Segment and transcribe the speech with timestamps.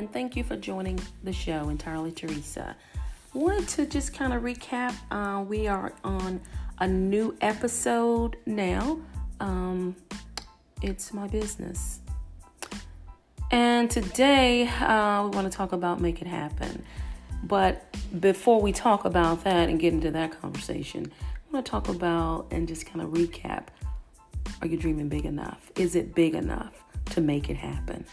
[0.00, 2.74] and thank you for joining the show, Entirely Teresa.
[3.34, 4.94] Wanted to just kind of recap.
[5.10, 6.40] Uh, we are on
[6.78, 8.98] a new episode now.
[9.40, 9.94] Um,
[10.80, 12.00] it's my business.
[13.50, 16.82] And today uh, we want to talk about make it happen.
[17.42, 21.88] But before we talk about that and get into that conversation, I want to talk
[21.90, 23.66] about and just kind of recap
[24.62, 25.70] are you dreaming big enough?
[25.76, 26.72] Is it big enough
[27.10, 28.06] to make it happen?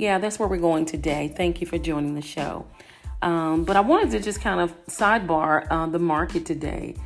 [0.00, 1.28] Yeah, that's where we're going today.
[1.28, 2.64] Thank you for joining the show.
[3.20, 6.96] Um, but I wanted to just kind of sidebar uh, the market today.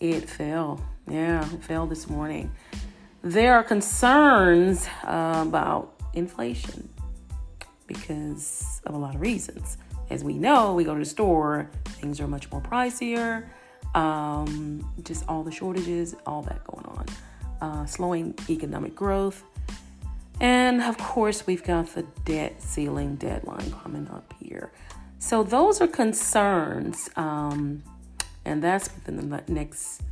[0.00, 0.78] It fell.
[1.08, 2.52] Yeah, it fell this morning.
[3.22, 6.90] There are concerns uh, about inflation
[7.86, 9.78] because of a lot of reasons.
[10.10, 13.46] As we know, we go to the store, things are much more pricier.
[13.94, 17.06] Um, just all the shortages, all that going on
[17.62, 19.44] uh, slowing economic growth.
[20.42, 24.72] And of course, we've got the debt ceiling deadline coming up here.
[25.20, 27.08] So, those are concerns.
[27.14, 27.84] Um,
[28.44, 30.02] and that's within the next,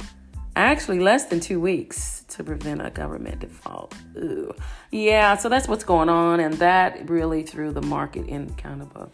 [0.55, 3.92] actually, less than two weeks to prevent a government default.
[4.17, 4.55] Ooh.
[4.92, 6.39] Yeah, so that's what's going on.
[6.39, 9.08] And that really threw the market in kind of a,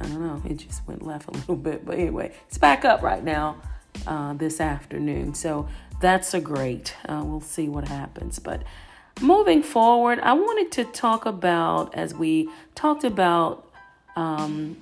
[0.00, 1.84] I don't know, it just went left a little bit.
[1.84, 3.60] But anyway, it's back up right now
[4.06, 5.34] uh, this afternoon.
[5.34, 5.66] So,
[6.00, 6.94] that's a great.
[7.08, 8.38] Uh, we'll see what happens.
[8.38, 8.62] But
[9.20, 13.70] moving forward, I wanted to talk about, as we talked about
[14.16, 14.76] um,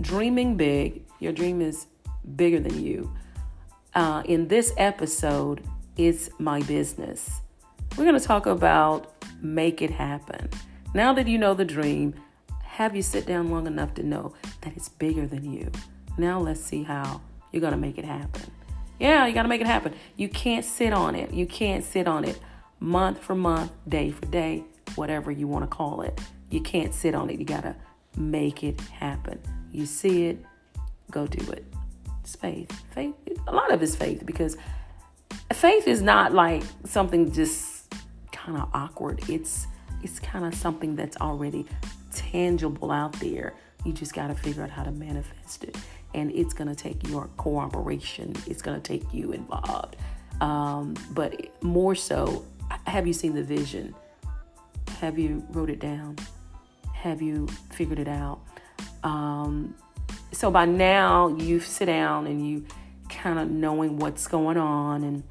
[0.00, 1.86] dreaming big, your dream is
[2.36, 3.12] bigger than you.
[3.94, 5.62] Uh, in this episode,
[5.96, 7.40] it's my business.
[7.96, 10.48] We're going to talk about make it happen.
[10.94, 12.14] Now that you know the dream,
[12.62, 15.70] have you sit down long enough to know that it's bigger than you?
[16.16, 17.20] Now let's see how
[17.52, 18.50] you're going to make it happen.
[18.98, 19.94] Yeah, you got to make it happen.
[20.16, 21.32] You can't sit on it.
[21.32, 22.38] You can't sit on it
[22.80, 24.64] month for month, day for day,
[24.94, 26.20] whatever you want to call it.
[26.50, 27.38] You can't sit on it.
[27.38, 27.76] You got to
[28.16, 29.40] make it happen.
[29.70, 30.44] You see it,
[31.10, 31.64] go do it.
[32.22, 32.70] It's faith.
[32.90, 33.14] Faith,
[33.46, 34.56] a lot of it's faith because
[35.52, 37.94] faith is not like something just
[38.32, 39.22] kind of awkward.
[39.28, 39.66] It's
[40.02, 41.66] it's kind of something that's already
[42.14, 43.54] tangible out there.
[43.84, 45.76] You just got to figure out how to manifest it
[46.14, 48.34] and it's going to take your cooperation.
[48.46, 49.96] It's going to take you involved.
[50.40, 52.44] Um, but more so,
[52.90, 53.94] have you seen the vision?
[55.00, 56.16] Have you wrote it down?
[56.92, 58.40] Have you figured it out?
[59.04, 59.74] Um,
[60.32, 62.66] so by now, you sit down and you
[63.08, 65.22] kind of knowing what's going on and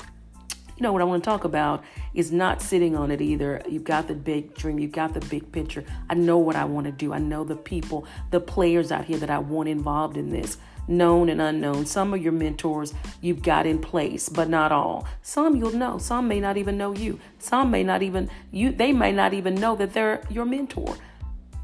[0.50, 1.84] you know what I want to talk about
[2.14, 3.62] is not sitting on it either.
[3.68, 5.84] You've got the big dream, you've got the big picture.
[6.10, 7.12] I know what I want to do.
[7.12, 10.58] I know the people, the players out here that I want involved in this,
[10.90, 11.86] known and unknown.
[11.86, 15.08] Some of your mentors you've got in place, but not all.
[15.22, 15.98] Some you'll know.
[15.98, 17.20] Some may not even know you.
[17.38, 20.98] Some may not even you they may not even know that they're your mentor.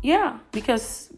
[0.02, 1.12] Yeah, because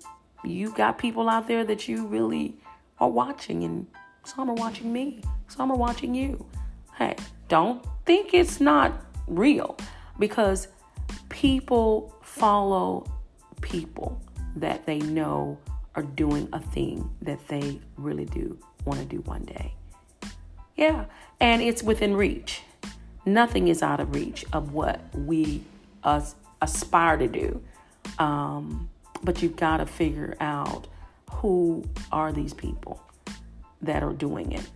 [0.44, 2.56] you got people out there that you really
[3.00, 3.86] are watching and
[4.24, 5.22] some are watching me.
[5.48, 6.46] Some are watching you.
[6.98, 7.16] Hey,
[7.48, 9.78] don't think it's not real
[10.20, 10.70] because
[11.30, 13.06] people follow
[13.62, 14.22] people
[14.56, 15.58] that they know
[15.98, 19.74] are doing a thing that they really do want to do one day.
[20.78, 21.06] Yeah,
[21.42, 22.62] and it's within reach.
[23.26, 25.64] Nothing is out of reach of what we
[26.04, 27.62] us aspire to do.
[28.20, 28.90] Um,
[29.24, 30.88] but you've got to figure out
[31.30, 33.02] who are these people
[33.82, 34.70] that are doing it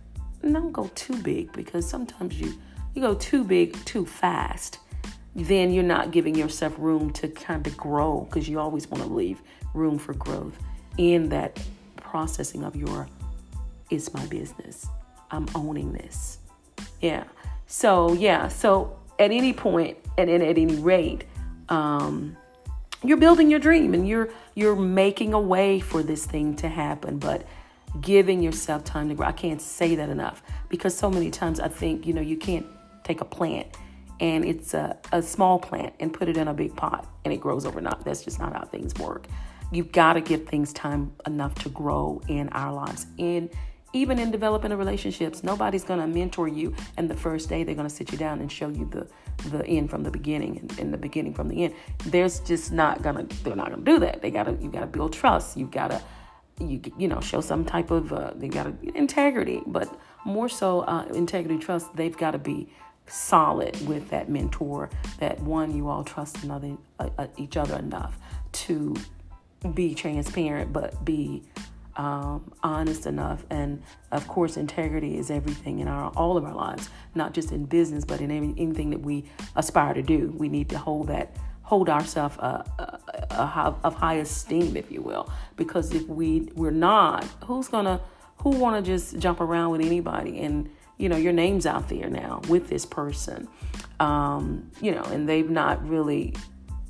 [0.50, 2.54] don't go too big because sometimes you
[2.94, 4.78] you go too big too fast
[5.34, 9.08] then you're not giving yourself room to kind of grow because you always want to
[9.08, 9.40] leave
[9.72, 10.58] room for growth
[10.98, 11.60] in that
[11.96, 13.08] processing of your
[13.90, 14.86] it's my business
[15.30, 16.38] i'm owning this
[17.00, 17.24] yeah
[17.66, 21.24] so yeah so at any point and, at any rate
[21.68, 22.36] um,
[23.02, 27.18] you're building your dream and you're you're making a way for this thing to happen
[27.18, 27.46] but
[28.00, 29.26] giving yourself time to grow.
[29.26, 32.66] I can't say that enough because so many times I think, you know, you can't
[33.04, 33.66] take a plant
[34.20, 37.38] and it's a, a small plant and put it in a big pot and it
[37.38, 38.04] grows overnight.
[38.04, 39.26] That's just not how things work.
[39.72, 43.06] You've got to give things time enough to grow in our lives.
[43.18, 43.50] And
[43.94, 47.88] even in developing relationships, nobody's going to mentor you and the first day they're going
[47.88, 49.08] to sit you down and show you the
[49.48, 51.74] the end from the beginning and, and the beginning from the end.
[52.06, 54.22] There's just not to they're not going to do that.
[54.22, 55.56] They got to you got to build trust.
[55.56, 56.02] You've got to
[56.60, 59.88] you you know show some type of uh, they got integrity, but
[60.24, 61.94] more so uh, integrity trust.
[61.96, 62.68] They've got to be
[63.06, 64.90] solid with that mentor.
[65.18, 68.18] That one you all trust another uh, uh, each other enough
[68.52, 68.94] to
[69.74, 71.42] be transparent, but be
[71.96, 73.44] um, honest enough.
[73.50, 77.66] And of course, integrity is everything in our all of our lives, not just in
[77.66, 79.24] business, but in any, anything that we
[79.56, 80.34] aspire to do.
[80.36, 82.98] We need to hold that hold ourselves uh, uh,
[83.30, 85.30] uh, of high esteem, if you will.
[85.56, 88.00] Because if we we're not, who's gonna
[88.38, 90.68] who want to just jump around with anybody and
[90.98, 93.48] you know your name's out there now with this person,
[94.00, 96.34] um, you know, and they've not really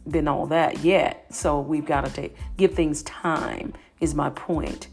[0.09, 1.27] been all that yet.
[1.31, 3.75] So we've got to take give things time.
[4.01, 4.89] Is my point.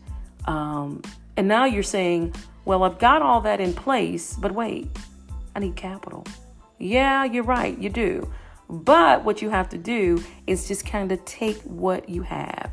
[0.45, 1.01] Um,
[1.35, 2.35] and now you're saying,
[2.65, 4.87] well, I've got all that in place, but wait,
[5.55, 6.25] I need capital.
[6.77, 8.31] Yeah, you're right, you do.
[8.69, 12.71] But what you have to do is just kind of take what you have.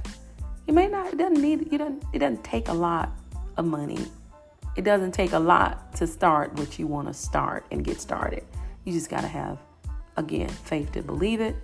[0.67, 3.13] You may not, it doesn't need, you don't, it doesn't take a lot
[3.57, 4.07] of money.
[4.77, 8.45] It doesn't take a lot to start what you want to start and get started.
[8.85, 9.59] You just got to have,
[10.19, 11.57] again, faith to believe it.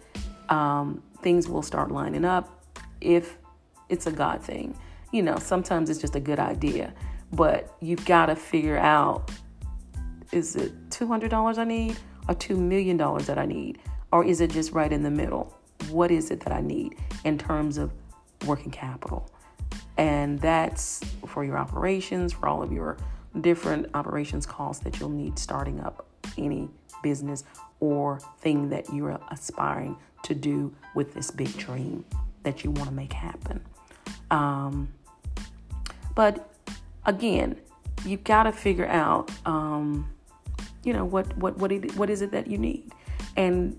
[0.48, 2.64] Um, things will start lining up
[3.00, 3.38] if
[3.88, 4.76] it's a God thing.
[5.12, 6.94] You know, sometimes it's just a good idea,
[7.32, 9.30] but you've got to figure out
[10.32, 13.78] is it $200 I need or $2 million that I need?
[14.10, 15.54] Or is it just right in the middle?
[15.90, 17.92] What is it that I need in terms of
[18.46, 19.30] working capital?
[19.98, 22.96] And that's for your operations, for all of your
[23.40, 26.06] different operations costs that you'll need starting up
[26.38, 26.69] any
[27.02, 27.44] business
[27.80, 32.04] or thing that you're aspiring to do with this big dream
[32.44, 33.60] that you want to make happen.
[34.30, 34.92] Um,
[36.14, 36.52] but
[37.04, 37.56] again,
[38.04, 40.08] you've got to figure out, um,
[40.84, 42.92] you know, what what what it, what is it that you need,
[43.36, 43.76] and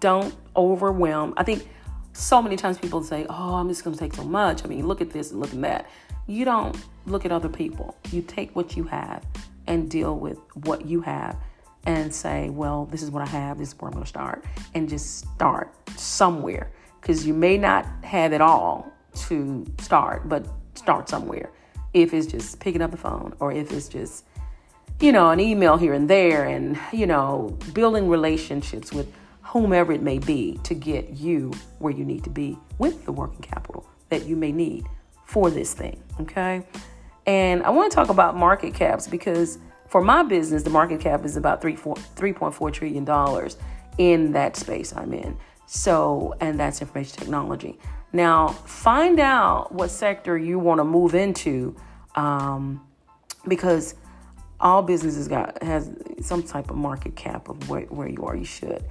[0.00, 1.34] don't overwhelm.
[1.36, 1.68] I think
[2.12, 4.86] so many times people say, "Oh, I'm just going to take so much." I mean,
[4.86, 5.90] look at this and look at that.
[6.26, 6.76] You don't
[7.06, 7.96] look at other people.
[8.10, 9.24] You take what you have
[9.66, 11.36] and deal with what you have
[11.86, 13.58] and say, "Well, this is what I have.
[13.58, 14.44] This is where I'm going to start,"
[14.74, 16.70] and just start somewhere
[17.00, 18.92] because you may not have it all
[19.28, 21.50] to start, but start somewhere.
[21.92, 24.24] If it's just picking up the phone or if it's just
[25.00, 30.02] you know, an email here and there and, you know, building relationships with whomever it
[30.02, 34.24] may be to get you where you need to be with the working capital that
[34.26, 34.86] you may need
[35.24, 36.02] for this thing.
[36.20, 36.64] Okay.
[37.26, 39.58] And I want to talk about market caps because
[39.94, 43.48] for my business, the market cap is about three, four, $3.4 trillion
[43.96, 45.36] in that space I'm in.
[45.66, 47.78] So, and that's information technology.
[48.12, 51.76] Now, find out what sector you want to move into
[52.16, 52.84] um,
[53.46, 53.94] because
[54.58, 58.34] all businesses got has some type of market cap of where, where you are.
[58.34, 58.84] You should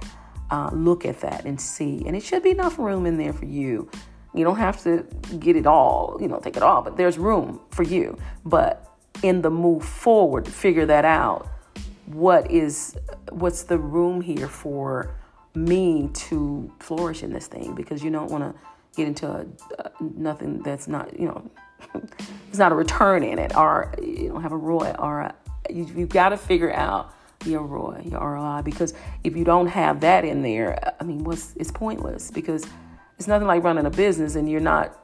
[0.50, 3.44] uh, look at that and see, and it should be enough room in there for
[3.44, 3.90] you.
[4.32, 5.06] You don't have to
[5.38, 8.16] get it all, you know, take it all, but there's room for you.
[8.46, 11.48] But in the move forward, figure that out.
[12.06, 12.96] What is
[13.30, 15.14] what's the room here for
[15.54, 17.74] me to flourish in this thing?
[17.74, 18.60] Because you don't want to
[18.96, 19.46] get into a,
[20.00, 21.50] nothing that's not, you know,
[22.48, 25.34] it's not a return in it, or you don't have a ROI, or a,
[25.70, 27.14] you, you've got to figure out
[27.44, 31.54] your ROI, your ROI, because if you don't have that in there, I mean, what's
[31.56, 32.66] it's pointless because
[33.18, 34.98] it's nothing like running a business and you're not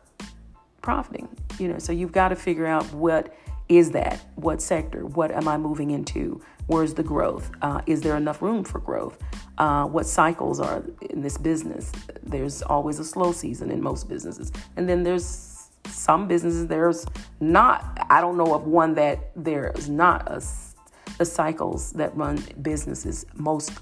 [0.82, 1.28] profiting,
[1.58, 1.78] you know.
[1.78, 3.34] So you've got to figure out what
[3.70, 8.16] is that, what sector, what am I moving into, where's the growth, uh, is there
[8.16, 9.16] enough room for growth,
[9.58, 11.92] uh, what cycles are in this business.
[12.22, 17.06] There's always a slow season in most businesses, and then there's some businesses there's
[17.40, 18.06] not.
[18.10, 23.72] I don't know of one that there's not a cycles that run businesses, most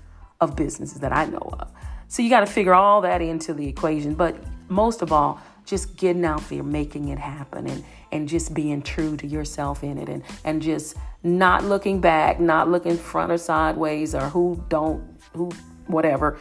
[0.40, 1.72] of businesses that I know of.
[2.08, 4.14] So you got to figure all that into the equation.
[4.14, 4.36] But
[4.68, 9.16] most of all, just getting out there, making it happen, and and just being true
[9.18, 14.14] to yourself in it, and and just not looking back, not looking front or sideways,
[14.14, 15.02] or who don't
[15.34, 15.50] who
[15.86, 16.38] whatever.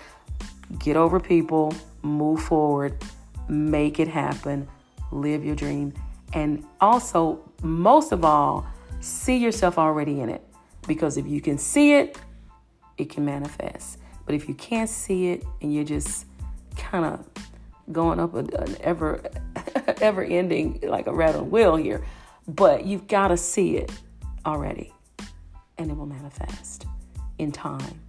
[0.79, 3.03] Get over people, move forward,
[3.47, 4.67] make it happen,
[5.11, 5.93] live your dream,
[6.33, 8.65] and also most of all,
[8.99, 10.43] see yourself already in it.
[10.87, 12.17] Because if you can see it,
[12.97, 13.99] it can manifest.
[14.25, 16.25] But if you can't see it and you're just
[16.77, 17.25] kind of
[17.91, 19.21] going up an ever
[20.01, 22.05] ever ending like a rat on wheel here,
[22.47, 23.91] but you've got to see it
[24.45, 24.93] already
[25.77, 26.85] and it will manifest
[27.37, 28.01] in time.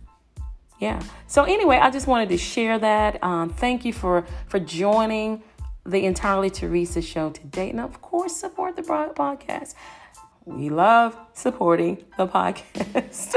[0.78, 1.02] Yeah.
[1.26, 3.22] So anyway, I just wanted to share that.
[3.22, 5.42] Um, thank you for for joining
[5.84, 9.74] the entirely Teresa show today, and of course, support the podcast
[10.48, 13.34] we love supporting the podcast.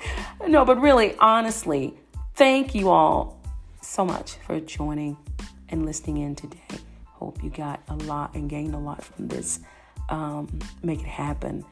[0.46, 1.94] no, but really, honestly,
[2.34, 3.40] thank you all
[3.80, 5.16] so much for joining
[5.70, 6.58] and listening in today.
[7.04, 9.60] Hope you got a lot and gained a lot from this
[10.08, 11.64] um, Make It Happen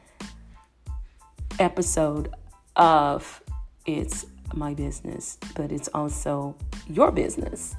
[1.59, 2.33] episode
[2.75, 3.41] of
[3.85, 6.55] It's My Business, but it's also
[6.87, 7.75] your business.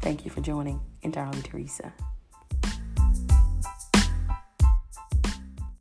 [0.00, 1.92] Thank you for joining Entirely Teresa.